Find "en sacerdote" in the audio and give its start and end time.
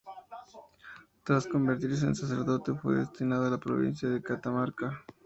2.07-2.73